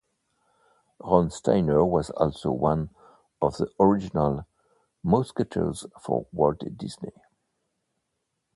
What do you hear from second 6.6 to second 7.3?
Disney.